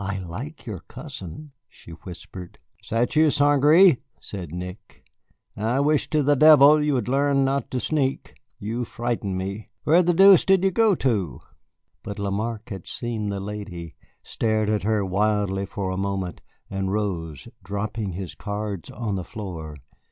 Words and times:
"I 0.00 0.18
like 0.18 0.66
your 0.66 0.80
cousin," 0.80 1.52
she 1.68 1.92
whispered. 1.92 2.58
"Is 2.82 2.88
that 2.88 3.14
you, 3.14 3.30
St. 3.30 3.62
Gré?" 3.62 3.98
said 4.20 4.50
Nick. 4.50 5.04
"I 5.56 5.78
wish 5.78 6.10
to 6.10 6.24
the 6.24 6.34
devil 6.34 6.82
you 6.82 6.94
would 6.94 7.06
learn 7.06 7.44
not 7.44 7.70
to 7.70 7.78
sneak. 7.78 8.34
You 8.58 8.84
frighten 8.84 9.36
me. 9.36 9.70
Where 9.84 10.02
the 10.02 10.12
deuce 10.12 10.44
did 10.44 10.64
you 10.64 10.72
go 10.72 10.96
to?" 10.96 11.38
But 12.02 12.18
Lamarque 12.18 12.70
had 12.70 12.88
seen 12.88 13.28
the 13.28 13.38
lady, 13.38 13.94
stared 14.24 14.68
at 14.68 14.82
her 14.82 15.04
wildly 15.04 15.66
for 15.66 15.90
a 15.92 15.96
moment, 15.96 16.40
and 16.68 16.90
rose, 16.90 17.46
dropping 17.62 18.14
his 18.14 18.34
cards 18.34 18.90
on 18.90 19.14
the 19.14 19.22
floor. 19.22 19.76